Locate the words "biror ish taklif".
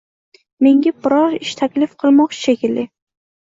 1.03-1.95